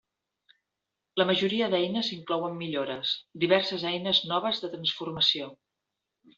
[1.21, 3.13] La majoria d'eines inclouen millores,
[3.45, 5.55] diverses eines noves de transformació.